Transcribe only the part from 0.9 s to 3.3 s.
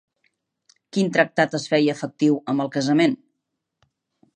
Quin tractat es feia efectiu amb el casament?